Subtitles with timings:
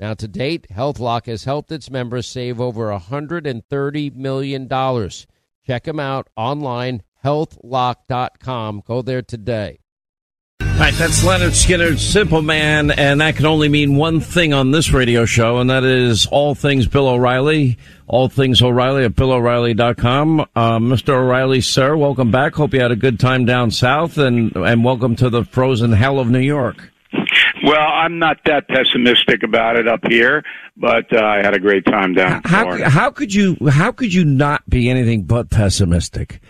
[0.00, 4.68] Now, to date, HealthLock has helped its members save over $130 million.
[5.66, 8.82] Check them out online, healthlock.com.
[8.86, 9.78] Go there today.
[10.60, 14.72] All right, that's Lynyrd Skynyrd, Simple Man, and that can only mean one thing on
[14.72, 20.40] this radio show, and that is all things Bill O'Reilly, all things O'Reilly at BillO'Reilly.com.
[20.40, 21.10] Uh, Mr.
[21.10, 22.54] O'Reilly, sir, welcome back.
[22.54, 26.18] Hope you had a good time down south, and, and welcome to the frozen hell
[26.18, 26.90] of New York.
[27.64, 30.44] Well, I'm not that pessimistic about it up here,
[30.76, 34.12] but uh, I had a great time down in How, how could you how could
[34.12, 36.40] you not be anything but pessimistic?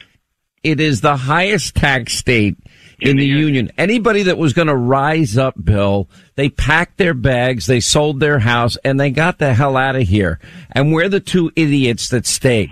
[0.65, 2.57] It is the highest tax state
[2.99, 3.71] in, the, union.
[3.77, 8.39] Anybody that was going to rise up, Bill, they packed their bags, they sold their
[8.39, 10.41] house, and they got the hell out of here.
[10.73, 12.71] And we're the two idiots that stayed.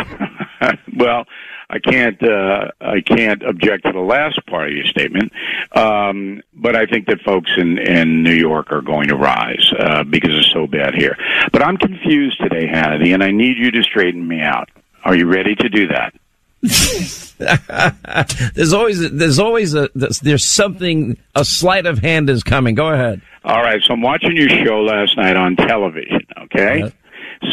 [0.97, 1.27] well,
[1.73, 5.33] I can't uh, I can't object to the last part of your statement,
[5.73, 10.05] um, but I think that folks in in New York are going to rise uh,
[10.05, 11.17] because it's so bad here.
[11.51, 14.69] But I'm confused today, Hannity, and I need you to straighten me out.
[15.05, 16.15] Are you ready to do that?
[18.55, 22.75] there's always there's always a there's something a sleight of hand is coming.
[22.75, 23.23] Go ahead.
[23.45, 26.93] All right, so I'm watching your show last night on television, okay?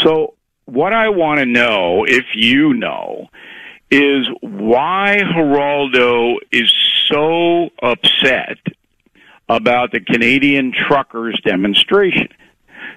[0.03, 3.29] So what I want to know, if you know,
[3.91, 6.71] is why Geraldo is
[7.07, 8.57] so upset
[9.47, 12.27] about the Canadian truckers demonstration.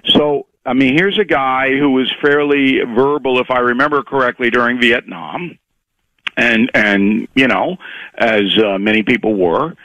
[0.05, 4.79] So, I mean, here's a guy who was fairly verbal, if I remember correctly, during
[4.79, 5.57] Vietnam,
[6.37, 7.77] and and you know,
[8.15, 9.75] as uh, many people were,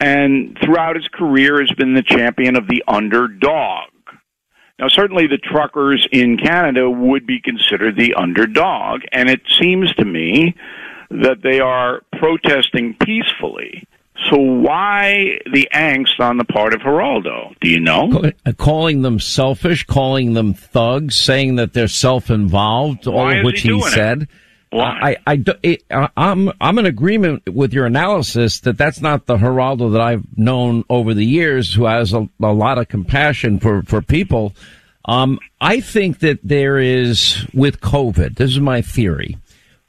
[0.00, 3.90] and throughout his career has been the champion of the underdog.
[4.78, 10.04] Now, certainly the truckers in Canada would be considered the underdog, and it seems to
[10.04, 10.56] me
[11.10, 13.86] that they are protesting peacefully.
[14.30, 17.54] So why the angst on the part of Geraldo?
[17.60, 18.32] Do you know?
[18.46, 23.68] Uh, Calling them selfish, calling them thugs, saying that they're self-involved, all of which he
[23.68, 24.28] he, doing it?
[24.74, 25.16] Why?
[25.24, 25.84] I, I, it,
[26.16, 30.84] I'm, I'm in agreement with your analysis that that's not the Geraldo that I've known
[30.90, 34.52] over the years, who has a, a lot of compassion for, for people.
[35.04, 38.34] Um, I think that there is with COVID.
[38.34, 39.38] This is my theory.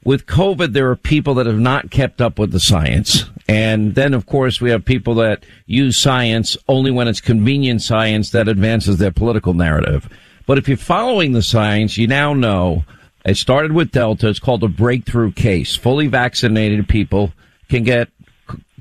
[0.04, 3.24] With COVID, there are people that have not kept up with the science.
[3.48, 8.30] And then, of course, we have people that use science only when it's convenient science
[8.30, 10.08] that advances their political narrative.
[10.46, 12.84] But if you're following the science, you now know
[13.26, 14.28] it started with Delta.
[14.28, 15.74] It's called a breakthrough case.
[15.74, 17.32] Fully vaccinated people
[17.68, 18.08] can get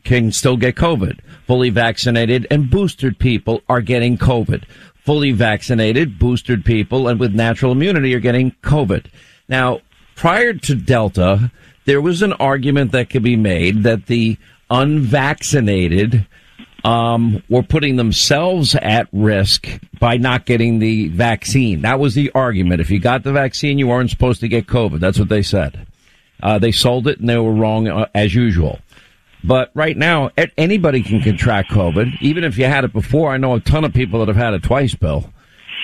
[0.03, 1.19] can still get COVID.
[1.47, 4.63] Fully vaccinated and boosted people are getting COVID.
[4.95, 9.07] Fully vaccinated, boosted people, and with natural immunity are getting COVID.
[9.49, 9.81] Now,
[10.15, 11.51] prior to Delta,
[11.85, 14.37] there was an argument that could be made that the
[14.69, 16.27] unvaccinated
[16.85, 19.67] um, were putting themselves at risk
[19.99, 21.81] by not getting the vaccine.
[21.81, 22.79] That was the argument.
[22.79, 24.99] If you got the vaccine, you weren't supposed to get COVID.
[24.99, 25.87] That's what they said.
[26.43, 28.79] Uh, they sold it and they were wrong uh, as usual.
[29.43, 32.21] But right now, anybody can contract COVID.
[32.21, 34.53] Even if you had it before, I know a ton of people that have had
[34.53, 35.31] it twice, Bill.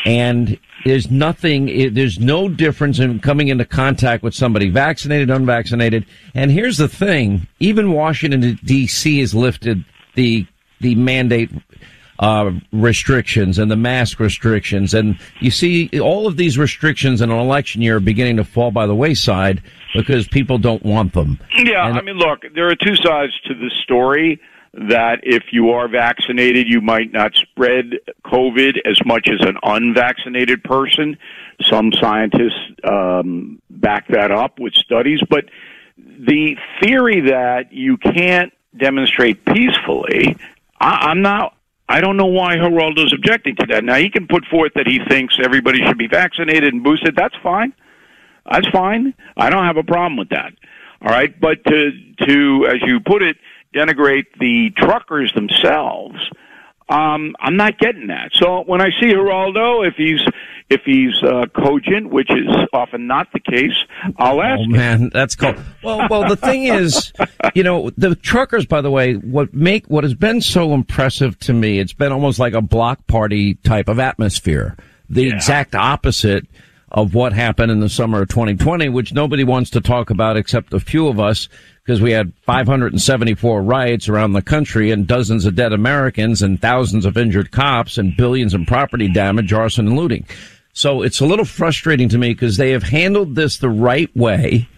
[0.05, 6.05] And there's nothing, there's no difference in coming into contact with somebody vaccinated, unvaccinated.
[6.35, 9.83] And here's the thing, even Washington DC has lifted
[10.15, 10.45] the,
[10.81, 11.51] the mandate,
[12.19, 14.93] uh, restrictions and the mask restrictions.
[14.93, 18.71] And you see all of these restrictions in an election year are beginning to fall
[18.71, 19.61] by the wayside
[19.95, 21.39] because people don't want them.
[21.55, 24.39] Yeah, And- I mean, look, there are two sides to the story.
[24.73, 30.63] That if you are vaccinated, you might not spread COVID as much as an unvaccinated
[30.63, 31.17] person.
[31.69, 35.43] Some scientists um, back that up with studies, but
[35.97, 40.37] the theory that you can't demonstrate peacefully,
[40.81, 41.55] I, I'm not.
[41.87, 43.83] I don't know why Geraldo's objecting to that.
[43.83, 47.15] Now he can put forth that he thinks everybody should be vaccinated and boosted.
[47.15, 47.73] That's fine.
[48.49, 49.13] That's fine.
[49.37, 50.53] I don't have a problem with that.
[51.01, 51.91] All right, but to
[52.25, 53.37] to as you put it,
[53.75, 56.17] denigrate the truckers themselves.
[56.91, 58.31] Um, I'm not getting that.
[58.33, 60.19] So when I see Geraldo, if he's
[60.69, 63.75] if he's uh, cogent, which is often not the case,
[64.17, 64.59] I'll ask.
[64.59, 64.71] Oh him.
[64.71, 65.55] man, that's cool.
[65.83, 67.13] Well, well, the thing is,
[67.55, 68.65] you know, the truckers.
[68.65, 72.39] By the way, what make what has been so impressive to me, it's been almost
[72.39, 74.75] like a block party type of atmosphere.
[75.09, 76.45] The exact opposite
[76.91, 80.73] of what happened in the summer of 2020, which nobody wants to talk about except
[80.73, 81.47] a few of us
[81.83, 87.05] because we had 574 riots around the country and dozens of dead Americans and thousands
[87.05, 90.25] of injured cops and billions in property damage, arson and looting.
[90.73, 94.69] So it's a little frustrating to me because they have handled this the right way.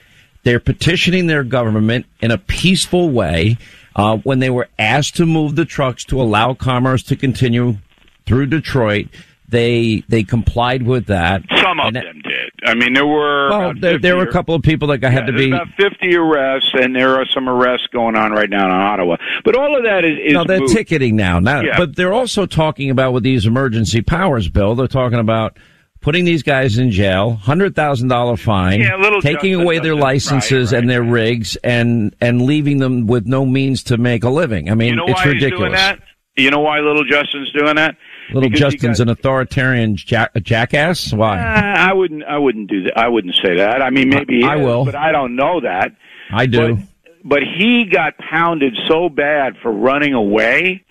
[0.44, 3.57] They're petitioning their government in a peaceful way.
[3.95, 7.77] Uh, when they were asked to move the trucks to allow commerce to continue
[8.25, 9.07] through Detroit,
[9.47, 11.43] they they complied with that.
[11.61, 12.51] Some of them did.
[12.65, 15.27] I mean, there were well, there, there, were a couple of people that yeah, had
[15.27, 18.71] to be about fifty arrests, and there are some arrests going on right now in
[18.71, 19.17] Ottawa.
[19.43, 20.73] But all of that is, is no, they're moved.
[20.73, 21.39] ticketing now.
[21.39, 21.77] Now, yeah.
[21.77, 24.75] but they're also talking about with these emergency powers bill.
[24.75, 25.57] They're talking about
[26.03, 30.77] putting these guys in jail, hundred thousand dollar fine, yeah, taking away their licenses right,
[30.77, 34.69] right, and their rigs, and and leaving them with no means to make a living.
[34.69, 35.97] I mean, you know it's ridiculous.
[36.35, 37.95] You know why little Justin's doing that?
[38.31, 41.11] Little Justin's got, an authoritarian jack, jackass.
[41.13, 41.39] Why?
[41.39, 42.23] Uh, I wouldn't.
[42.23, 42.97] I wouldn't do that.
[42.97, 43.81] I wouldn't say that.
[43.81, 45.95] I mean, maybe I, I will, but I don't know that.
[46.31, 46.75] I do.
[46.75, 46.85] But,
[47.25, 50.83] but he got pounded so bad for running away.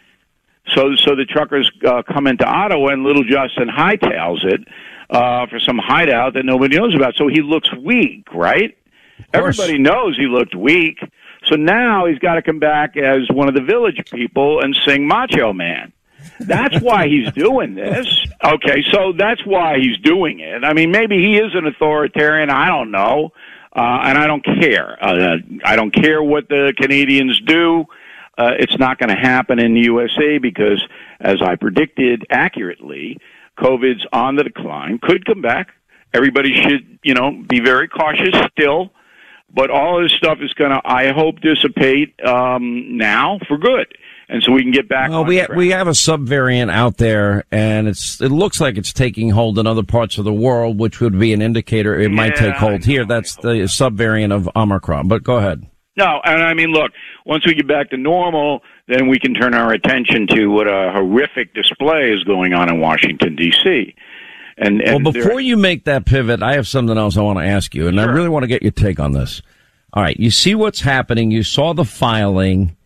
[0.68, 4.60] So, so the truckers uh, come into Ottawa, and little Justin hightails it
[5.10, 7.14] uh, for some hideout that nobody knows about.
[7.16, 8.76] So he looks weak, right?
[9.34, 10.98] Everybody knows he looked weak.
[11.46, 15.06] So now he's got to come back as one of the village people and sing
[15.06, 15.92] Macho Man.
[16.40, 18.06] That's why he's doing this.
[18.44, 20.64] Okay, so that's why he's doing it.
[20.64, 22.50] I mean, maybe he is an authoritarian.
[22.50, 23.32] I don't know,
[23.74, 24.98] uh, and I don't care.
[25.00, 27.84] Uh, I don't care what the Canadians do.
[28.36, 30.82] Uh, it's not going to happen in the USA because,
[31.20, 33.18] as I predicted accurately,
[33.58, 34.98] COVID's on the decline.
[34.98, 35.68] Could come back.
[36.14, 38.90] Everybody should, you know, be very cautious still.
[39.54, 43.86] But all of this stuff is going to, I hope, dissipate um, now for good
[44.32, 45.10] and so we can get back.
[45.10, 48.92] Well, we ha- we have a subvariant out there, and it's it looks like it's
[48.92, 52.16] taking hold in other parts of the world, which would be an indicator it yeah,
[52.16, 53.04] might take hold here.
[53.04, 55.06] That's the subvariant of Omicron.
[55.06, 55.68] But go ahead.
[55.98, 56.92] No, and I mean, look,
[57.26, 60.90] once we get back to normal, then we can turn our attention to what a
[60.92, 63.94] horrific display is going on in Washington D.C.
[64.56, 67.44] And, and well, before you make that pivot, I have something else I want to
[67.44, 68.08] ask you, and sure.
[68.08, 69.42] I really want to get your take on this.
[69.92, 71.30] All right, you see what's happening.
[71.30, 72.76] You saw the filing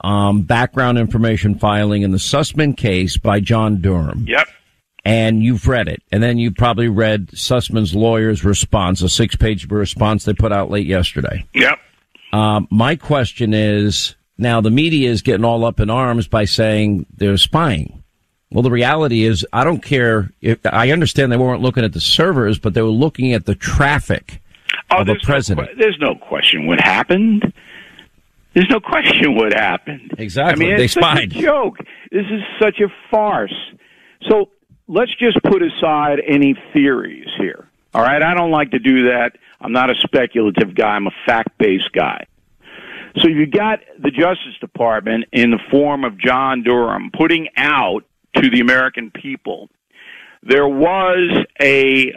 [0.00, 4.24] um, background information filing in the Sussman case by John Durham.
[4.28, 4.48] Yep.
[5.04, 6.02] And you've read it.
[6.12, 10.70] And then you probably read Sussman's lawyer's response, a six page response they put out
[10.70, 11.46] late yesterday.
[11.54, 11.78] Yep.
[12.32, 17.06] Um, my question is now the media is getting all up in arms by saying
[17.16, 18.02] they're spying.
[18.50, 22.00] Well, the reality is, I don't care if I understand they weren't looking at the
[22.00, 24.40] servers, but they were looking at the traffic
[24.90, 25.68] oh, of the president.
[25.76, 27.52] No, there's no question what happened.
[28.54, 30.14] There's no question what happened.
[30.18, 30.66] Exactly.
[30.66, 31.32] I mean, it's they spied.
[31.36, 31.78] a joke.
[32.10, 33.54] This is such a farce.
[34.28, 34.50] So
[34.88, 37.68] let's just put aside any theories here.
[37.94, 38.22] All right.
[38.22, 39.32] I don't like to do that.
[39.60, 40.88] I'm not a speculative guy.
[40.88, 42.26] I'm a fact based guy.
[43.18, 48.04] So you got the Justice Department in the form of John Durham putting out
[48.36, 49.68] to the American people.
[50.42, 52.12] There was a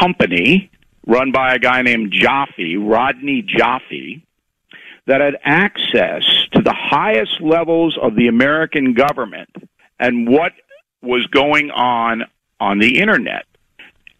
[0.00, 0.70] company
[1.06, 4.22] run by a guy named Joffe, Rodney Joffe,
[5.06, 9.50] that had access to the highest levels of the American government
[9.98, 10.52] and what
[11.02, 12.24] was going on
[12.58, 13.44] on the internet.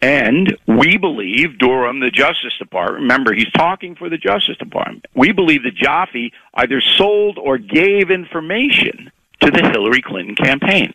[0.02, 5.06] And we believe Durham, the Justice Department, remember, he's talking for the Justice Department.
[5.14, 10.92] We believe that Joffe either sold or gave information to the Hillary Clinton campaign.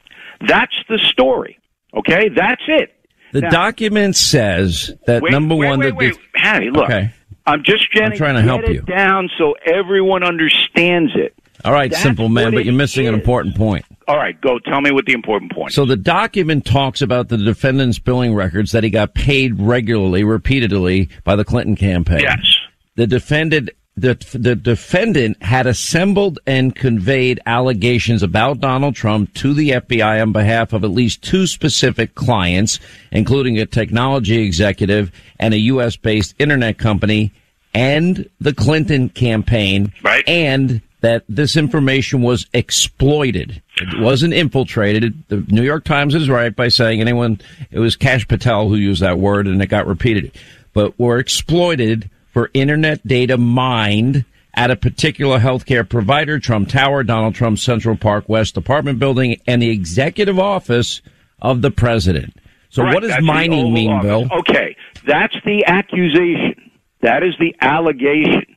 [0.47, 1.57] That's the story.
[1.91, 2.29] Okay?
[2.29, 2.93] That's it.
[3.31, 6.85] The now, document says that wait, number wait, one, wait, wait, Hattie, look.
[6.85, 7.11] Okay.
[7.49, 11.35] I'm just trying, I'm trying to help you down so everyone understands it.
[11.65, 13.09] All right, That's simple man, but you're missing is.
[13.09, 13.83] an important point.
[14.07, 14.59] All right, go.
[14.59, 15.71] Tell me what the important point.
[15.71, 15.75] Is.
[15.75, 21.09] So the document talks about the defendant's billing records that he got paid regularly, repeatedly
[21.23, 22.21] by the Clinton campaign.
[22.21, 22.57] Yes.
[22.95, 29.71] The defendant the, the defendant had assembled and conveyed allegations about Donald Trump to the
[29.71, 32.79] FBI on behalf of at least two specific clients,
[33.11, 35.97] including a technology executive and a U.S.
[35.97, 37.33] based internet company
[37.73, 39.93] and the Clinton campaign.
[40.03, 40.27] Right.
[40.27, 43.61] And that this information was exploited.
[43.77, 45.23] It wasn't infiltrated.
[45.29, 47.39] The New York Times is right by saying anyone,
[47.71, 50.37] it was Kash Patel who used that word and it got repeated,
[50.73, 57.33] but were exploited for internet data mined at a particular healthcare provider, Trump Tower, Donald
[57.33, 61.01] Trump Central Park West apartment building, and the executive office
[61.41, 62.35] of the president.
[62.69, 64.05] So right, what does mining mean, office.
[64.05, 64.39] Bill?
[64.39, 66.68] Okay, that's the accusation.
[67.01, 68.55] That is the allegation.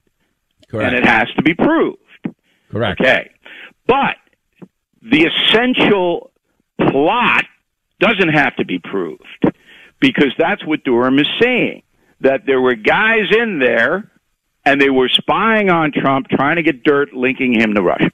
[0.68, 0.94] Correct.
[0.94, 1.98] And it has to be proved.
[2.70, 3.00] Correct.
[3.00, 3.30] Okay.
[3.86, 4.16] But
[5.02, 6.30] the essential
[6.78, 7.44] plot
[8.00, 9.24] doesn't have to be proved
[10.00, 11.82] because that's what Durham is saying
[12.20, 14.10] that there were guys in there
[14.64, 18.10] and they were spying on Trump, trying to get dirt linking him to Russia.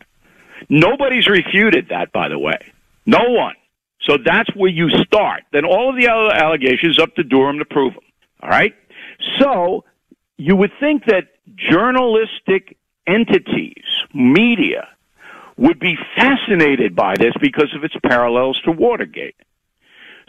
[0.69, 2.59] Nobody's refuted that, by the way.
[3.07, 3.55] No one.
[4.03, 5.43] So that's where you start.
[5.53, 8.03] Then all of the other allegations up to Durham to prove them.
[8.43, 8.75] All right?
[9.39, 9.85] So
[10.39, 11.25] you would think that
[11.57, 12.77] journalistic
[13.07, 14.89] entities, media,
[15.57, 19.35] would be fascinated by this because of its parallels to Watergate.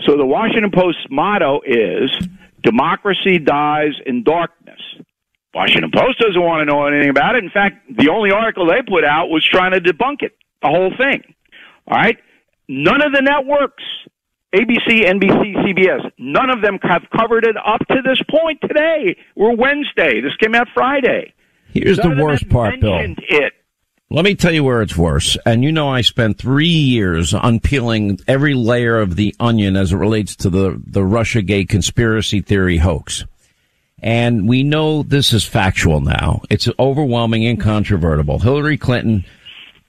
[0.06, 2.10] So the Washington Post's motto is
[2.64, 4.80] democracy dies in darkness.
[5.54, 7.44] Washington Post doesn't want to know anything about it.
[7.44, 10.92] In fact, the only article they put out was trying to debunk it, the whole
[10.98, 11.22] thing.
[11.88, 12.18] All right?
[12.68, 13.84] None of the networks,
[14.54, 19.16] ABC, NBC, CBS, none of them have covered it up to this point today.
[19.36, 20.22] We're Wednesday.
[20.22, 21.34] This came out Friday.
[21.72, 22.98] Here's none the worst part, Bill.
[22.98, 23.54] It.
[24.10, 25.38] Let me tell you where it's worse.
[25.46, 29.98] And you know, I spent three years unpeeling every layer of the onion as it
[29.98, 33.26] relates to the, the Russiagate conspiracy theory hoax.
[34.02, 36.42] And we know this is factual now.
[36.50, 38.40] It's overwhelming, and incontrovertible.
[38.40, 39.26] Hillary Clinton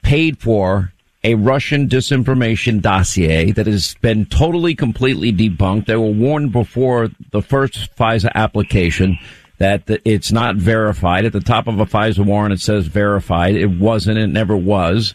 [0.02, 5.86] paid for a Russian disinformation dossier that has been totally, completely debunked.
[5.86, 9.18] They were warned before the first FISA application
[9.58, 11.26] that it's not verified.
[11.26, 13.54] At the top of a FISA warrant, it says verified.
[13.54, 14.18] It wasn't.
[14.18, 15.14] It never was.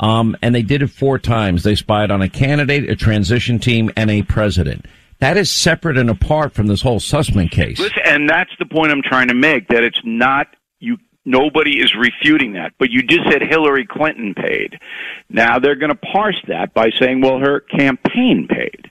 [0.00, 1.62] Um, and they did it four times.
[1.62, 4.84] They spied on a candidate, a transition team, and a president.
[5.20, 7.80] That is separate and apart from this whole Sussman case.
[7.80, 9.66] Listen, and that's the point I'm trying to make.
[9.68, 10.46] That it's not
[10.78, 10.98] you.
[11.28, 12.72] Nobody is refuting that.
[12.78, 14.80] But you just said Hillary Clinton paid.
[15.28, 18.90] Now they're going to parse that by saying, well, her campaign paid.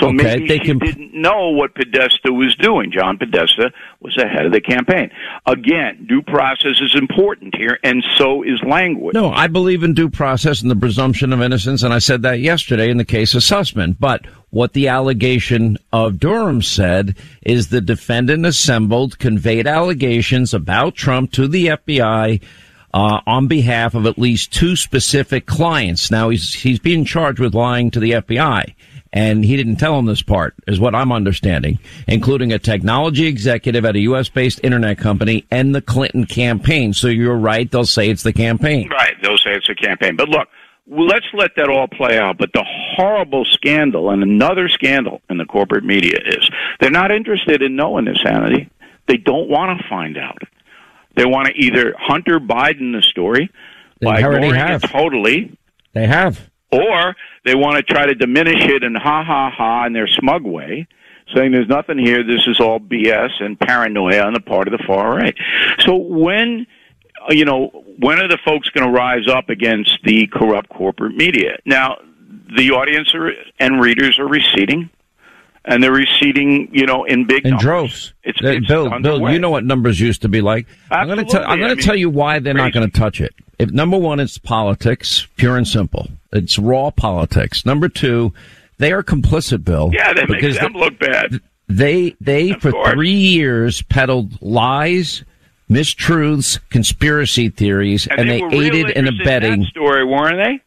[0.00, 2.92] So Okay, maybe they she can- didn't know what Podesta was doing.
[2.92, 5.10] John Podesta was the head of the campaign.
[5.46, 9.14] Again, due process is important here, and so is language.
[9.14, 12.38] No, I believe in due process and the presumption of innocence, and I said that
[12.40, 13.96] yesterday in the case of Sussman.
[13.98, 21.32] But what the allegation of Durham said is the defendant assembled, conveyed allegations about Trump
[21.32, 22.40] to the FBI
[22.94, 26.10] uh, on behalf of at least two specific clients.
[26.10, 28.74] Now he's he's being charged with lying to the FBI.
[29.12, 33.84] And he didn't tell him this part, is what I'm understanding, including a technology executive
[33.84, 34.28] at a U.S.
[34.28, 36.92] based internet company and the Clinton campaign.
[36.92, 38.88] So you're right, they'll say it's the campaign.
[38.90, 40.16] Right, they'll say it's the campaign.
[40.16, 40.48] But look,
[40.86, 42.36] let's let that all play out.
[42.38, 46.48] But the horrible scandal and another scandal in the corporate media is
[46.80, 48.68] they're not interested in knowing this, Hannity.
[49.06, 50.42] They don't want to find out.
[51.16, 53.50] They want to either Hunter Biden the story
[54.00, 54.84] They by already ignoring have.
[54.84, 55.58] it totally,
[55.94, 56.50] They have.
[56.70, 60.42] Or they want to try to diminish it and ha ha ha in their smug
[60.44, 60.86] way,
[61.34, 64.84] saying there's nothing here, this is all BS and paranoia on the part of the
[64.86, 65.36] far right.
[65.80, 66.66] So when
[67.30, 71.58] you know, when are the folks going to rise up against the corrupt corporate media?
[71.64, 71.98] Now,
[72.56, 74.90] the audience are, and readers are receding,
[75.68, 77.62] and they're receding, you know, in big In numbers.
[77.62, 78.12] droves.
[78.24, 80.66] It's, Uh, it's Bill, Bill, you know what numbers used to be like.
[80.90, 81.44] I'm going to tell.
[81.46, 83.34] I'm going to tell you why they're not going to touch it.
[83.58, 86.08] If number one, it's politics, pure and simple.
[86.32, 87.64] It's raw politics.
[87.66, 88.32] Number two,
[88.78, 89.90] they are complicit, Bill.
[89.92, 91.40] Yeah, they make because them look bad.
[91.68, 92.92] They they Of for course.
[92.92, 95.22] three years peddled lies,
[95.70, 99.60] mistruths, conspiracy theories, and, And, they, real aided and abetting.
[99.60, 100.60] that story, weren't they?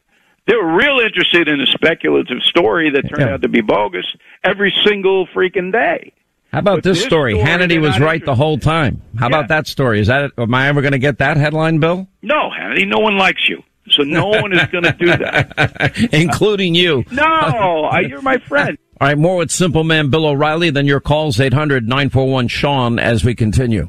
[0.46, 3.34] They were real interested in a speculative story that turned Yeah.
[3.34, 4.06] out to be bogus
[4.42, 6.12] every single freaking day.
[6.52, 7.34] How about this this story?
[7.34, 9.00] story, Hannity was right the whole time.
[9.18, 9.36] How Yeah.
[9.38, 10.00] about that story?
[10.00, 12.08] Is that am I ever going to get that headline, Bill?
[12.22, 13.62] No, Hannity, no one likes you.
[13.90, 16.08] So no one is going to do that.
[16.12, 17.04] Including you.
[17.10, 18.76] No, I, you're my friend.
[19.00, 23.24] All right, more with Simple Man Bill O'Reilly than your calls 800 941 Sean as
[23.24, 23.88] we continue.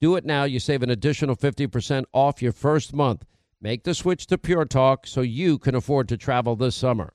[0.00, 0.44] Do it now.
[0.44, 3.24] You save an additional 50% off your first month.
[3.60, 7.14] Make the switch to Pure Talk so you can afford to travel this summer.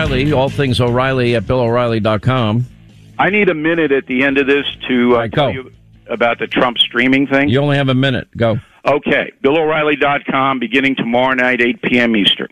[0.00, 2.64] O'Reilly, all things O'Reilly at BillO'Reilly.com.
[3.18, 5.70] I need a minute at the end of this to uh, right, tell you
[6.06, 7.50] about the Trump streaming thing.
[7.50, 8.34] You only have a minute.
[8.34, 8.58] Go.
[8.86, 12.16] Okay, BillO'Reilly.com, beginning tomorrow night, 8 p.m.
[12.16, 12.48] Eastern.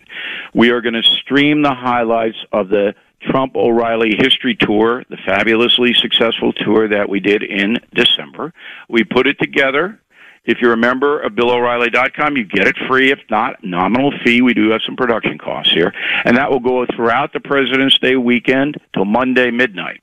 [0.52, 5.94] We are going to stream the highlights of the Trump O'Reilly History Tour, the fabulously
[5.94, 8.52] successful tour that we did in December.
[8.90, 9.98] We put it together.
[10.48, 13.12] If you're a member of BillO'Reilly.com, you get it free.
[13.12, 14.40] If not, nominal fee.
[14.40, 15.92] We do have some production costs here.
[16.24, 20.00] And that will go throughout the President's Day weekend till Monday midnight.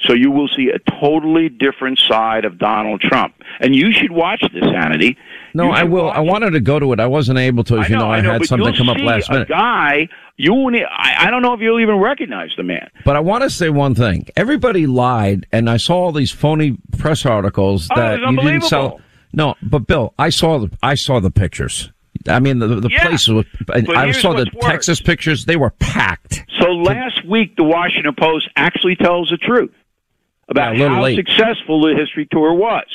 [0.00, 3.34] So you will see a totally different side of Donald Trump.
[3.60, 5.16] And you should watch this, Hannity.
[5.54, 6.08] No, I will.
[6.10, 7.00] I wanted to go to it.
[7.00, 7.78] I wasn't able to.
[7.78, 9.48] As you know, I, had something come up last minute.
[9.48, 12.90] guy, you won't, I, I don't know if you'll even recognize the man.
[13.04, 14.26] But I want to say one thing.
[14.36, 19.00] Everybody lied, and I saw all these phony press articles Oh, that you didn't sell.
[19.36, 21.90] No, but Bill, I saw the I saw the pictures.
[22.28, 23.44] I mean, the the Yeah, place was.
[23.70, 24.64] I saw the worse.
[24.64, 25.44] Texas pictures.
[25.44, 26.44] They were packed.
[26.60, 29.72] So last week, the Washington Post actually tells the truth
[30.48, 31.16] about Yeah, how late.
[31.16, 32.86] successful the history tour was.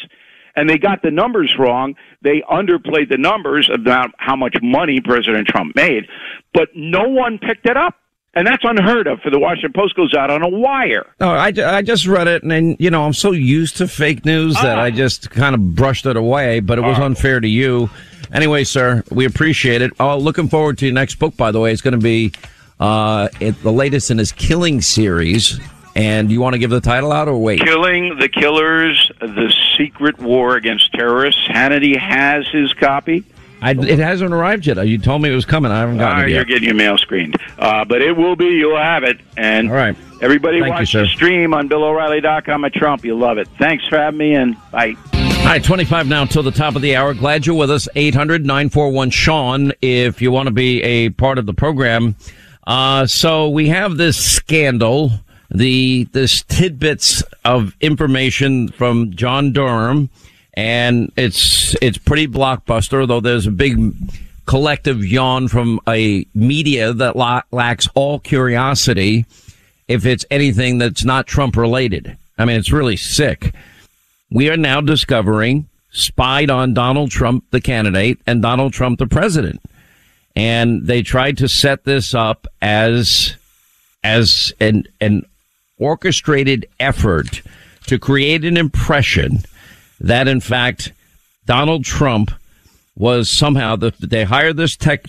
[0.55, 1.95] And they got the numbers wrong.
[2.21, 6.07] They underplayed the numbers about how much money President Trump made,
[6.53, 7.95] but no one picked it up.
[8.35, 11.07] And that's unheard of for the Washington Post goes out on a wire.
[11.19, 14.23] No, I, I just read it, and then, you know I'm so used to fake
[14.23, 14.83] news that Ah.
[14.83, 16.59] I just kind of brushed it away.
[16.59, 17.89] But it was unfair to you.
[18.31, 19.91] Anyway, sir, we appreciate it.
[19.99, 21.35] Oh, looking forward to your next book.
[21.35, 22.31] By the way, it's going to be
[22.79, 25.59] uh, it, the latest in his Killing series.
[25.95, 27.59] And you want to give the title out or wait?
[27.61, 31.45] Killing the Killers, The Secret War Against Terrorists.
[31.47, 33.23] Hannity has his copy.
[33.61, 34.77] I, it hasn't arrived yet.
[34.87, 35.71] You told me it was coming.
[35.71, 37.35] I haven't gotten right, it you're getting your mail screened.
[37.57, 38.45] Uh, but it will be.
[38.45, 39.19] You'll have it.
[39.37, 39.95] And All right.
[40.21, 41.01] everybody Thank you, watch sir.
[41.01, 43.03] the stream on BillO'Reilly.com at Trump.
[43.03, 43.47] You'll love it.
[43.59, 44.95] Thanks for having me, and bye.
[45.13, 47.13] All right, 25 now till the top of the hour.
[47.13, 47.87] Glad you're with us.
[47.95, 52.15] 800 941 Sean, if you want to be a part of the program.
[52.67, 55.11] Uh, so we have this scandal,
[55.49, 60.09] the, this tidbits of information from John Durham,
[60.53, 63.93] and it's, it's pretty blockbuster, though there's a big
[64.45, 69.25] collective yawn from a media that la- lacks all curiosity
[69.87, 72.17] if it's anything that's not Trump related.
[72.37, 73.53] I mean, it's really sick
[74.31, 79.61] we are now discovering spied on Donald Trump, the candidate, and Donald Trump, the president.
[80.35, 83.35] And they tried to set this up as,
[84.03, 85.25] as an, an
[85.79, 87.41] orchestrated effort
[87.87, 89.39] to create an impression
[89.99, 90.91] that in fact
[91.45, 92.31] Donald Trump
[92.95, 95.05] was somehow the, they hired this tech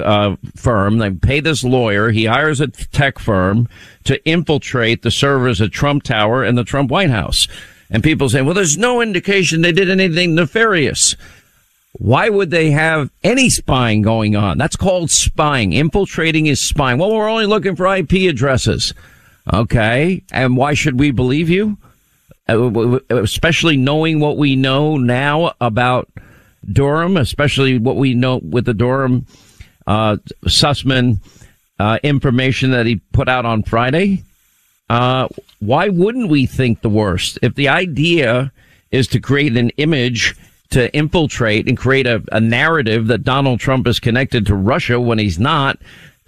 [0.00, 0.98] uh, firm.
[0.98, 2.10] They pay this lawyer.
[2.10, 3.68] He hires a tech firm
[4.04, 7.48] to infiltrate the servers at Trump Tower and the Trump White House.
[7.90, 11.16] And people say, well, there's no indication they did anything nefarious.
[11.92, 14.58] Why would they have any spying going on?
[14.58, 15.72] That's called spying.
[15.72, 16.98] Infiltrating is spying.
[16.98, 18.94] Well, we're only looking for IP addresses.
[19.52, 20.22] Okay.
[20.30, 21.78] And why should we believe you?
[22.50, 26.08] Uh, Especially knowing what we know now about
[26.70, 29.26] Durham, especially what we know with the Durham
[29.86, 31.20] uh, Sussman
[31.78, 34.24] uh, information that he put out on Friday.
[34.88, 35.28] Uh,
[35.60, 37.38] why wouldn't we think the worst?
[37.42, 38.52] If the idea
[38.90, 40.34] is to create an image
[40.70, 45.18] to infiltrate and create a, a narrative that Donald Trump is connected to Russia when
[45.18, 45.78] he's not,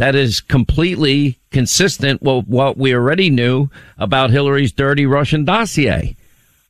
[0.03, 6.17] that is completely consistent with what we already knew about Hillary's dirty Russian dossier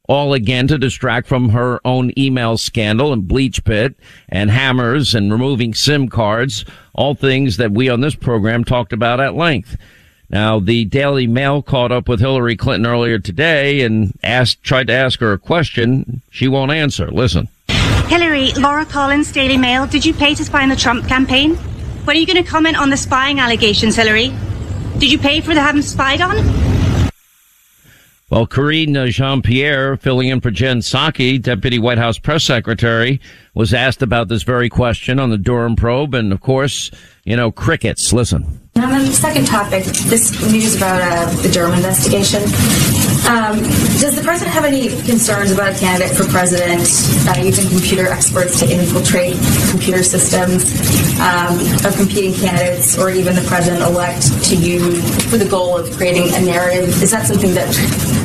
[0.07, 3.95] all again to distract from her own email scandal and BleachBit
[4.29, 9.19] and hammers and removing SIM cards, all things that we on this program talked about
[9.19, 9.79] at length.
[10.29, 14.93] Now, the Daily Mail caught up with Hillary Clinton earlier today and asked, tried to
[14.93, 16.21] ask her a question.
[16.31, 17.11] She won't answer.
[17.11, 17.49] Listen.
[18.09, 21.57] Hillary, Laura Collins, Daily Mail, did you pay to spy on the Trump campaign?
[22.05, 24.35] When are you going to comment on the spying allegations, Hillary?
[24.99, 26.37] Did you pay for the having spied on?
[28.29, 33.21] Well, Karine Jean Pierre, filling in for Jen Psaki, Deputy White House Press Secretary,
[33.55, 36.15] was asked about this very question on the Durham probe.
[36.15, 36.91] And of course,
[37.25, 38.13] you know, crickets.
[38.13, 38.61] Listen.
[38.75, 42.43] And on the second topic, this news about uh, the Durham investigation.
[43.29, 43.63] Um,
[44.03, 46.83] does the president have any concerns about a candidate for president
[47.29, 49.37] uh, using computer experts to infiltrate
[49.71, 50.67] computer systems
[51.21, 55.91] um, of competing candidates, or even the president elect to use for the goal of
[55.97, 57.01] creating a narrative?
[57.01, 57.71] Is that something that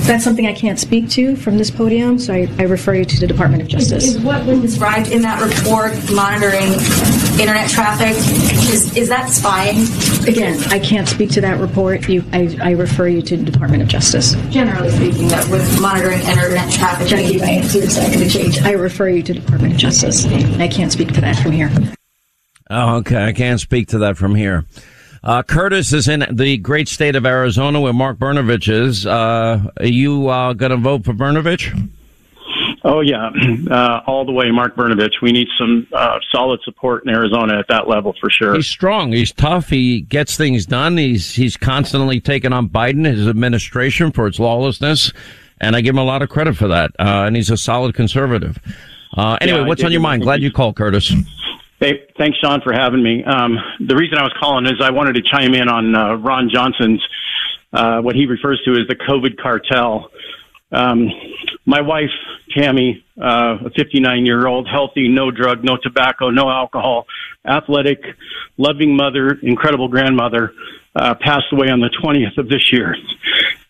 [0.05, 3.19] that's something I can't speak to from this podium, so I, I refer you to
[3.19, 4.03] the Department of Justice.
[4.03, 6.73] Is, is what was described in that report monitoring
[7.39, 8.15] internet traffic?
[8.71, 9.77] Is, is that spying?
[10.27, 12.07] Again, I can't speak to that report.
[12.07, 14.35] You, I, I refer you to the Department of Justice.
[14.49, 17.07] Generally speaking, that with monitoring internet traffic.
[17.07, 18.61] Trying to keep my answer a second to change.
[18.61, 20.25] I refer you to the Department of Justice.
[20.25, 21.71] I can't speak to that from here.
[22.69, 23.23] Oh, okay.
[23.23, 24.65] I can't speak to that from here.
[25.23, 29.05] Uh, Curtis is in the great state of Arizona where Mark Brnovich is.
[29.05, 31.91] Uh, are you uh, going to vote for Brnovich?
[32.83, 33.31] Oh yeah,
[33.69, 35.21] uh, all the way, Mark Brnovich.
[35.21, 38.55] We need some uh, solid support in Arizona at that level for sure.
[38.55, 39.11] He's strong.
[39.11, 39.67] He's tough.
[39.67, 40.95] He gets things done.
[40.95, 45.11] He's he's constantly taking on Biden, his administration for its lawlessness,
[45.59, 46.91] and I give him a lot of credit for that.
[46.97, 48.57] Uh, and he's a solid conservative.
[49.15, 50.21] Uh, anyway, yeah, what's on your mind?
[50.21, 51.11] Glad you called, Curtis.
[51.79, 53.23] Hey, thanks, Sean, for having me.
[53.23, 56.49] Um, the reason I was calling is I wanted to chime in on uh, Ron
[56.51, 57.01] Johnson's
[57.71, 60.09] uh, what he refers to as the COVID cartel.
[60.71, 61.09] Um,
[61.65, 62.09] my wife,
[62.55, 67.05] Tammy, uh, a 59 year old, healthy, no drug, no tobacco, no alcohol,
[67.45, 68.03] athletic,
[68.57, 70.53] loving mother, incredible grandmother,
[70.95, 72.95] uh, passed away on the 20th of this year.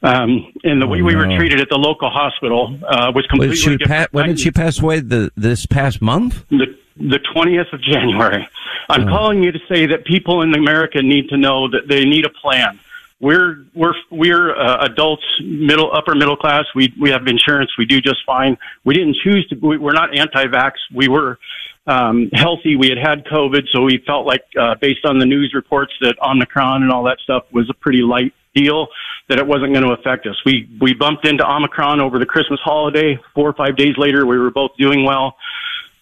[0.02, 3.78] Um, and the oh, way we were treated at the local hospital uh, was completely
[3.78, 3.82] different.
[3.82, 5.02] Pa- when did she pass away?
[5.02, 6.46] The, this past month?
[6.50, 8.48] The, the 20th of January.
[8.90, 9.12] I'm oh.
[9.12, 12.30] calling you to say that people in America need to know that they need a
[12.30, 12.80] plan.
[13.20, 16.66] We're we're we're uh, adults, middle upper middle class.
[16.76, 17.72] We we have insurance.
[17.78, 18.58] We do just fine.
[18.84, 19.56] We didn't choose to.
[19.56, 20.74] We, we're not anti-vax.
[20.94, 21.40] We were
[21.88, 22.76] um, healthy.
[22.76, 26.16] We had had COVID, so we felt like, uh, based on the news reports, that
[26.22, 28.88] Omicron and all that stuff was a pretty light deal.
[29.30, 30.36] That it wasn't going to affect us.
[30.46, 33.20] We we bumped into Omicron over the Christmas holiday.
[33.34, 35.38] Four or five days later, we were both doing well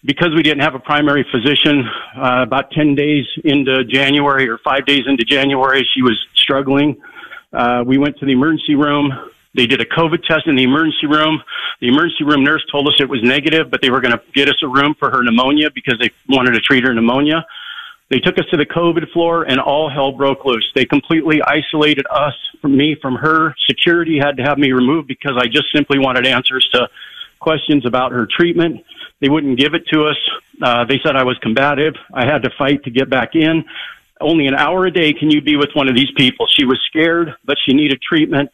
[0.05, 1.83] because we didn't have a primary physician,
[2.15, 7.01] uh, about 10 days into January or five days into January, she was struggling.
[7.51, 9.11] Uh, we went to the emergency room.
[9.55, 11.41] They did a COVID test in the emergency room.
[11.81, 14.49] The emergency room nurse told us it was negative, but they were going to get
[14.49, 17.45] us a room for her pneumonia because they wanted to treat her pneumonia.
[18.09, 20.69] They took us to the COVID floor and all hell broke loose.
[20.75, 23.55] They completely isolated us from me, from her.
[23.67, 26.87] Security had to have me removed because I just simply wanted answers to
[27.45, 28.83] questions about her treatment.
[29.21, 30.17] They wouldn't give it to us.
[30.59, 31.93] Uh, they said I was combative.
[32.11, 33.63] I had to fight to get back in.
[34.19, 36.47] Only an hour a day can you be with one of these people.
[36.47, 38.49] She was scared, but she needed treatment.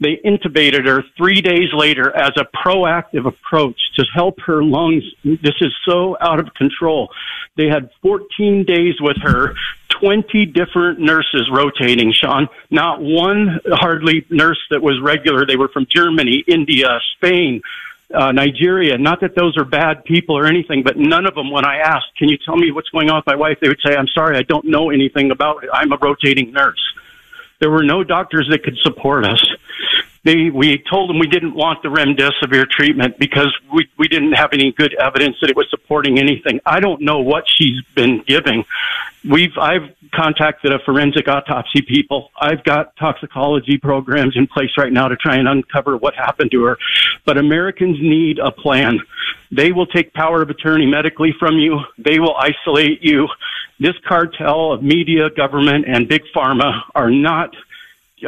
[0.00, 5.04] They intubated her three days later as a proactive approach to help her lungs.
[5.22, 7.10] This is so out of control.
[7.56, 9.54] They had 14 days with her,
[9.90, 12.48] 20 different nurses rotating, Sean.
[12.70, 15.46] Not one hardly nurse that was regular.
[15.46, 17.62] They were from Germany, India, Spain,
[18.14, 18.98] uh, Nigeria.
[18.98, 22.16] Not that those are bad people or anything, but none of them, when I asked,
[22.16, 23.58] can you tell me what's going on with my wife?
[23.60, 25.70] They would say, I'm sorry, I don't know anything about it.
[25.72, 26.80] I'm a rotating nurse.
[27.60, 29.44] There were no doctors that could support us.
[30.24, 34.50] They, we told them we didn't want the remdesivir treatment because we, we didn't have
[34.52, 36.60] any good evidence that it was supporting anything.
[36.64, 38.64] I don't know what she's been giving.
[39.28, 42.30] We've, I've contacted a forensic autopsy people.
[42.40, 46.64] I've got toxicology programs in place right now to try and uncover what happened to
[46.64, 46.78] her.
[47.24, 49.00] But Americans need a plan.
[49.50, 51.80] They will take power of attorney medically from you.
[51.98, 53.28] They will isolate you.
[53.80, 57.54] This cartel of media, government, and big pharma are not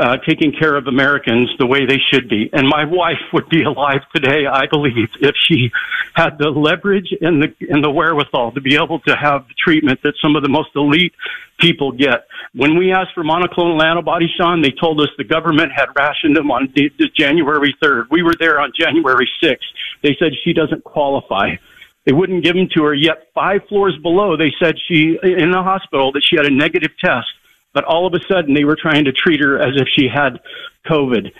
[0.00, 2.50] uh, taking care of Americans the way they should be.
[2.52, 5.70] And my wife would be alive today, I believe, if she
[6.14, 10.00] had the leverage and the and the wherewithal to be able to have the treatment
[10.02, 11.14] that some of the most elite
[11.58, 12.26] people get.
[12.54, 16.50] When we asked for monoclonal antibodies, Sean, they told us the government had rationed them
[16.50, 16.72] on
[17.16, 18.06] January 3rd.
[18.10, 19.58] We were there on January 6th.
[20.02, 21.56] They said she doesn't qualify.
[22.04, 22.94] They wouldn't give them to her.
[22.94, 26.90] Yet five floors below, they said she in the hospital that she had a negative
[27.02, 27.28] test
[27.74, 30.40] but all of a sudden they were trying to treat her as if she had
[30.86, 31.32] COVID.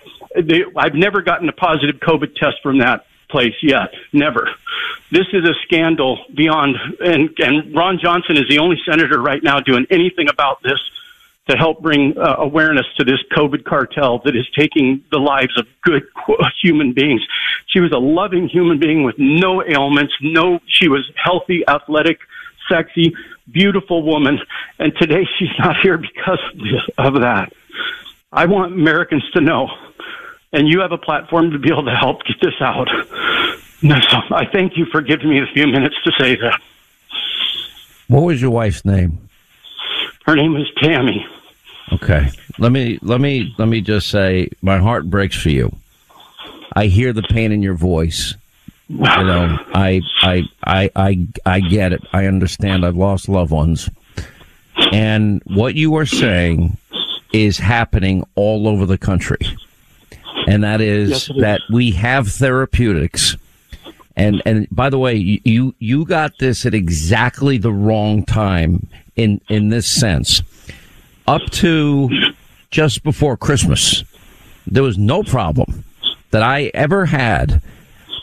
[0.43, 3.95] They, I've never gotten a positive COVID test from that place yet.
[4.13, 4.51] Never.
[5.11, 9.61] This is a scandal beyond, and, and Ron Johnson is the only senator right now
[9.61, 10.81] doing anything about this.
[11.47, 15.67] to help bring uh, awareness to this COVID cartel that is taking the lives of
[15.83, 16.03] good
[16.63, 17.21] human beings.
[17.67, 22.19] She was a loving human being with no ailments, no, she was healthy, athletic,
[22.69, 23.15] sexy,
[23.51, 24.39] beautiful woman.
[24.79, 26.41] And today she's not here because
[26.99, 27.53] of that.
[28.33, 29.69] I want Americans to know,
[30.53, 32.89] and you have a platform to be able to help get this out.
[33.81, 36.61] So I thank you for giving me a few minutes to say that.
[38.09, 39.29] What was your wife's name?
[40.25, 41.27] Her name is Tammy.
[41.93, 42.31] Okay.
[42.59, 45.77] Let me let me let me just say my heart breaks for you.
[46.73, 48.35] I hear the pain in your voice.
[48.89, 52.03] You know, I I I I I get it.
[52.13, 52.85] I understand.
[52.85, 53.89] I've lost loved ones.
[54.93, 56.77] And what you are saying
[57.33, 59.39] is happening all over the country.
[60.47, 63.37] And that is yes, that we have therapeutics.
[64.17, 69.41] And and by the way, you you got this at exactly the wrong time in
[69.49, 70.43] in this sense
[71.27, 72.11] up to
[72.71, 74.05] just before Christmas,
[74.67, 75.85] there was no problem
[76.31, 77.63] that I ever had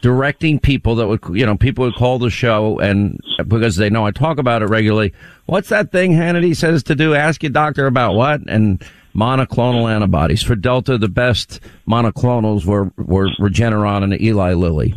[0.02, 4.06] directing people that would, you know, people would call the show and because they know
[4.06, 5.14] I talk about it regularly.
[5.46, 7.14] What's that thing Hannity says to do?
[7.14, 8.42] Ask your doctor about what?
[8.48, 8.84] And
[9.16, 10.98] monoclonal antibodies for Delta.
[10.98, 14.96] The best monoclonals were, were Regeneron and Eli Lilly.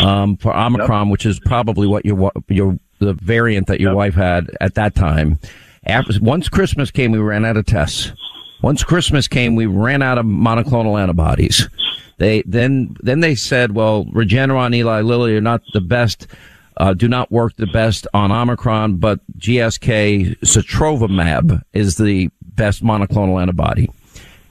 [0.00, 1.12] Um, for Omicron, yep.
[1.12, 3.96] which is probably what your, your, the variant that your yep.
[3.96, 5.38] wife had at that time.
[5.84, 8.12] After, once Christmas came, we ran out of tests.
[8.62, 11.68] Once Christmas came, we ran out of monoclonal antibodies.
[12.18, 16.26] They then then they said, well, Regeneron, Eli Lilly are not the best,
[16.76, 23.40] uh, do not work the best on Omicron, but GSK sotrovimab is the best monoclonal
[23.40, 23.90] antibody.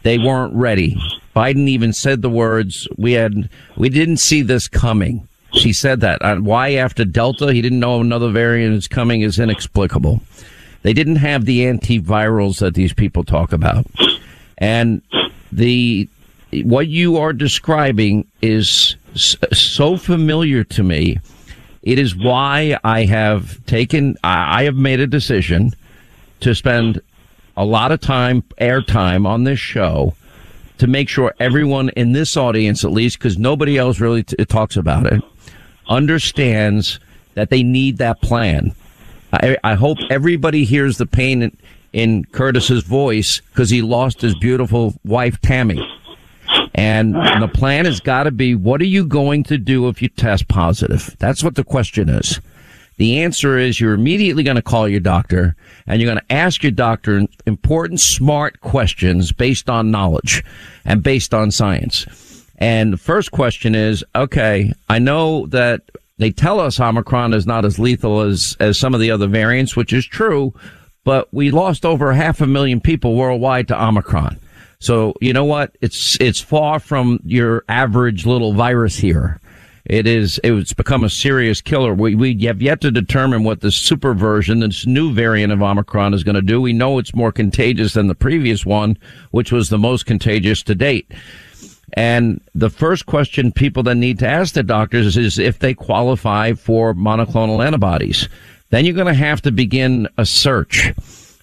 [0.02, 0.98] They weren't ready.
[1.36, 6.42] Biden even said the words, "We had we didn't see this coming." She said that.
[6.42, 10.22] Why after Delta he didn't know another variant is coming is inexplicable.
[10.82, 13.86] They didn't have the antivirals that these people talk about.
[14.58, 15.02] And
[15.52, 16.08] the
[16.64, 21.20] what you are describing is so familiar to me.
[21.84, 25.74] It is why I have taken I have made a decision
[26.42, 27.02] to spend
[27.58, 30.16] a lot of time airtime on this show
[30.78, 34.78] to make sure everyone in this audience at least because nobody else really t- talks
[34.78, 35.22] about it
[35.90, 37.00] understands
[37.34, 38.74] that they need that plan
[39.34, 41.58] I, I hope everybody hears the pain in,
[41.94, 45.80] in Curtis's voice because he lost his beautiful wife, Tammy.
[46.74, 50.08] And the plan has got to be, what are you going to do if you
[50.10, 51.16] test positive?
[51.20, 52.40] That's what the question is.
[52.98, 55.56] The answer is you're immediately going to call your doctor
[55.88, 60.44] and you're going to ask your doctor important, smart questions based on knowledge
[60.84, 62.06] and based on science.
[62.58, 65.84] And the first question is, okay, I know that
[66.20, 69.76] they tell us Omicron is not as lethal as, as some of the other variants,
[69.76, 70.54] which is true,
[71.04, 74.38] but we lost over half a million people worldwide to Omicron.
[74.80, 75.76] So you know what?
[75.82, 79.40] It's it's far from your average little virus here.
[79.86, 80.40] It is.
[80.44, 81.94] It's become a serious killer.
[81.94, 86.14] We we have yet to determine what the super version, this new variant of Omicron,
[86.14, 86.62] is going to do.
[86.62, 88.98] We know it's more contagious than the previous one,
[89.32, 91.12] which was the most contagious to date.
[91.94, 96.54] And the first question people then need to ask the doctors is if they qualify
[96.54, 98.30] for monoclonal antibodies.
[98.70, 100.94] Then you're going to have to begin a search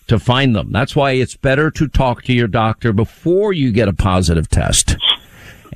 [0.07, 0.71] to find them.
[0.71, 4.97] That's why it's better to talk to your doctor before you get a positive test.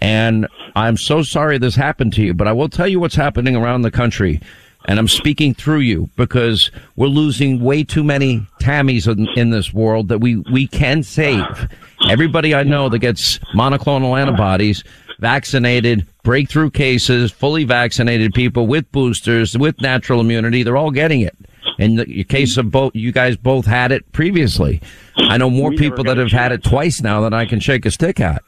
[0.00, 3.56] And I'm so sorry this happened to you, but I will tell you what's happening
[3.56, 4.40] around the country.
[4.86, 9.74] And I'm speaking through you because we're losing way too many Tammys in, in this
[9.74, 11.68] world that we, we can save.
[12.10, 14.82] Everybody I know that gets monoclonal antibodies,
[15.20, 21.36] vaccinated, breakthrough cases, fully vaccinated people with boosters, with natural immunity, they're all getting it.
[21.78, 24.82] In the case of both, you guys both had it previously.
[25.18, 27.92] I know more people that have had it twice now than I can shake a
[27.92, 28.42] stick at.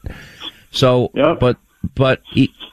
[0.72, 1.38] So, yep.
[1.38, 1.56] but,
[1.94, 2.20] but,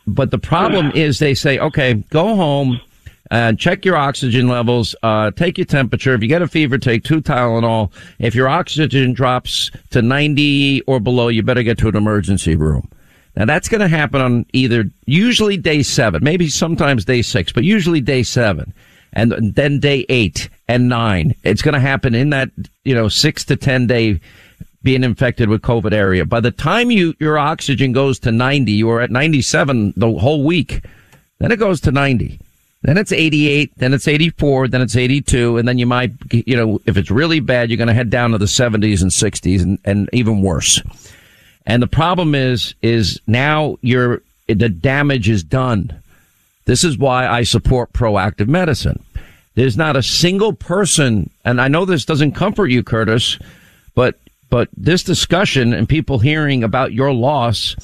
[0.08, 2.82] but the problem is they say, okay, go home,
[3.32, 6.14] and check your oxygen levels, uh, take your temperature.
[6.14, 7.92] If you get a fever, take two Tylenol.
[8.18, 12.90] If your oxygen drops to 90 or below, you better get to an emergency room.
[13.36, 17.64] Now that's going to happen on either usually day seven, maybe sometimes day six, but
[17.64, 18.74] usually day seven
[19.14, 21.36] and then day eight and nine.
[21.44, 22.50] It's going to happen in that,
[22.84, 24.20] you know, six to 10 day
[24.82, 26.26] being infected with COVID area.
[26.26, 30.44] By the time you, your oxygen goes to 90, you are at 97 the whole
[30.44, 30.84] week.
[31.40, 32.40] Then it goes to 90.
[32.82, 36.80] Then it's 88, then it's 84, then it's 82, and then you might, you know,
[36.86, 39.80] if it's really bad, you're going to head down to the 70s and 60s and,
[39.84, 40.82] and even worse.
[41.66, 45.94] And the problem is, is now you're, the damage is done.
[46.66, 49.04] This is why I support proactive medicine.
[49.56, 53.38] There's not a single person, and I know this doesn't comfort you, Curtis,
[53.94, 54.16] but
[54.50, 57.76] but this discussion and people hearing about your loss,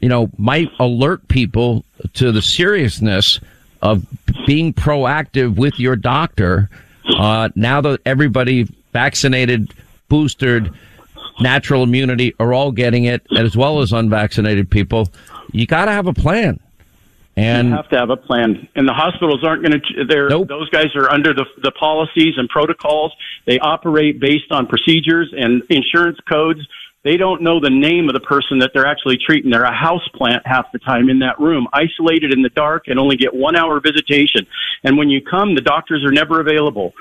[0.00, 3.38] you know, might alert people to the seriousness
[3.82, 4.04] of
[4.46, 6.68] being proactive with your doctor.
[7.18, 9.72] Uh, now that everybody vaccinated,
[10.08, 10.72] boosted,
[11.40, 15.08] natural immunity are all getting it, as well as unvaccinated people,
[15.52, 16.60] you got to have a plan.
[17.36, 18.68] And you have to have a plan.
[18.74, 20.04] And the hospitals aren't going to.
[20.04, 20.48] They're Nope.
[20.48, 23.12] those guys are under the the policies and protocols.
[23.46, 26.60] They operate based on procedures and insurance codes.
[27.02, 29.50] They don't know the name of the person that they're actually treating.
[29.50, 32.98] They're a house plant half the time in that room, isolated in the dark, and
[32.98, 34.46] only get one hour visitation.
[34.84, 36.92] And when you come, the doctors are never available.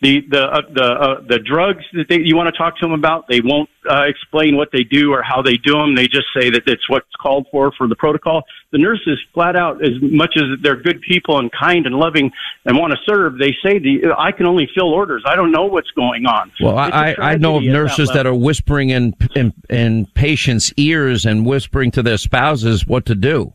[0.00, 2.92] The the uh, the uh, the drugs that they, you want to talk to them
[2.92, 5.96] about, they won't uh, explain what they do or how they do them.
[5.96, 8.44] They just say that it's what's called for for the protocol.
[8.70, 12.30] The nurses flat out, as much as they're good people and kind and loving
[12.64, 15.24] and want to serve, they say the I can only fill orders.
[15.26, 16.52] I don't know what's going on.
[16.60, 18.32] Well, It's I know of nurses that, level.
[18.34, 23.52] are whispering in, in in patients' ears and whispering to their spouses what to do.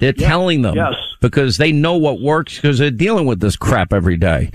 [0.00, 0.94] They're telling them yes.
[1.20, 4.50] because they know what works because they're dealing with this crap every day.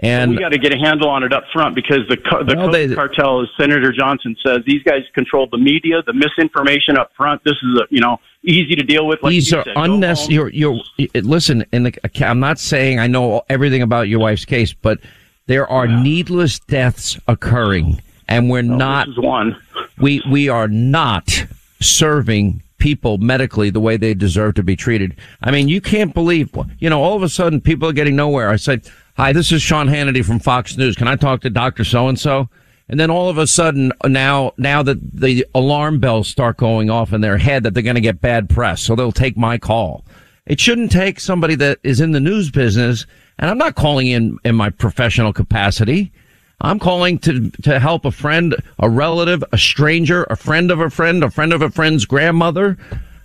[0.00, 2.70] And we got to get a handle on it up front because the the Well,
[2.70, 7.42] they- cartel, as Senator Johnson says, these guys control the media, the misinformation up front.
[7.44, 9.22] This is a, you know easy to deal with.
[9.22, 10.34] Like these are unnecessary.
[10.54, 11.64] You're, you're listen.
[11.72, 14.98] In the, I'm not saying I know everything about your wife's case, but
[15.46, 19.06] there are needless deaths occurring, and we're not.
[19.06, 19.56] This is one.
[19.98, 21.46] We we are not
[21.80, 25.16] serving people medically the way they deserve to be treated.
[25.42, 26.50] I mean, you can't believe.
[26.78, 28.50] You know, all of a sudden, people are getting nowhere.
[28.50, 30.96] I said, "Hi, this is Sean Hannity from Fox News.
[30.96, 32.48] Can I talk to Doctor So and So?"
[32.88, 37.12] And then all of a sudden, now now that the alarm bells start going off
[37.12, 40.04] in their head that they're going to get bad press, so they'll take my call.
[40.46, 43.06] It shouldn't take somebody that is in the news business,
[43.38, 46.12] and I'm not calling in in my professional capacity.
[46.60, 50.90] I'm calling to to help a friend, a relative, a stranger, a friend of a
[50.90, 52.76] friend, a friend of a friend's grandmother.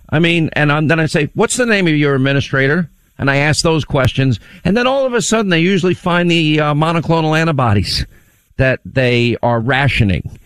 [0.10, 3.36] I mean, and I'm, then I say, "What's the name of your administrator?" And I
[3.36, 7.38] ask those questions, and then all of a sudden, they usually find the uh, monoclonal
[7.38, 8.06] antibodies
[8.56, 10.40] that they are rationing.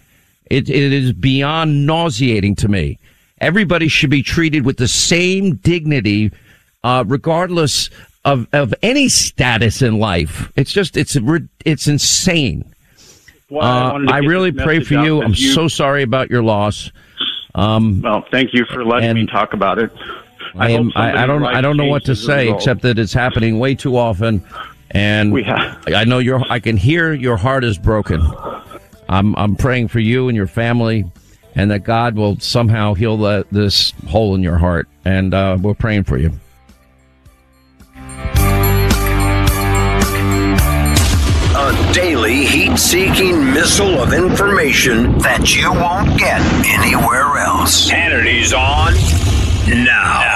[0.48, 2.98] It, it is beyond nauseating to me.
[3.40, 6.32] Everybody should be treated with the same dignity,
[6.84, 7.92] uh, regardless
[8.26, 10.52] of, of any status in life.
[10.56, 11.16] It's just, it's,
[11.66, 12.66] it's insane.
[13.50, 15.22] Why I Uh, I really pray for you.
[15.22, 16.92] I'm you- so sorry about your loss.
[17.56, 19.92] Um, Well, thank you for letting me talk about it.
[20.56, 22.50] I, hope am, I, I don't, I don't know what to changes as a say
[22.50, 24.44] except that it's happening way too often.
[24.92, 28.22] And We have- I know your, I can hear your heart is broken.
[29.10, 31.06] I'm, I'm praying for you and your family
[31.56, 34.88] and that God will somehow heal the, this hole in your heart.
[35.06, 36.32] And, uh, we're praying for you.
[41.56, 47.88] A daily heat seeking missile of information that you won't get anywhere else.
[47.90, 48.94] Hannity's on
[49.68, 50.33] now.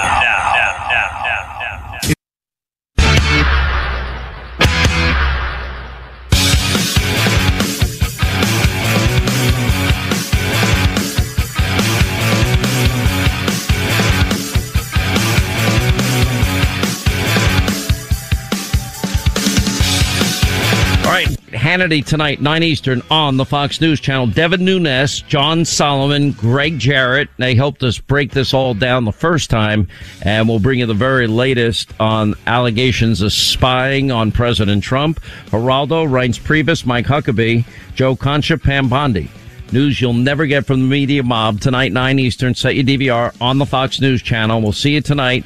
[21.68, 24.28] Hannity tonight, 9 Eastern on the Fox News Channel.
[24.28, 27.28] Devin Nunes, John Solomon, Gregg Jarrett.
[27.36, 29.86] They helped us break this all down the first time,
[30.22, 35.20] and we'll bring you the very latest on allegations of spying on President Trump.
[35.48, 39.30] Geraldo, Reince Priebus, Mike Huckabee, Joe Concha, Pam Bondi.
[39.70, 42.54] News you'll never get from the media mob tonight, 9 Eastern.
[42.54, 44.62] Set your DVR on the Fox News Channel.
[44.62, 45.44] We'll see you tonight.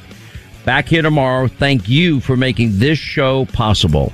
[0.63, 1.49] Back here tomorrow.
[1.49, 4.13] Thank you for making this show possible.